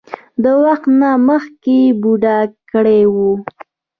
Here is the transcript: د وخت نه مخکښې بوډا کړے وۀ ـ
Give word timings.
د 0.43 0.45
وخت 0.63 0.85
نه 0.99 1.11
مخکښې 1.27 1.79
بوډا 2.01 2.37
کړے 2.71 2.99
وۀ 3.13 3.29
ـ 3.37 3.39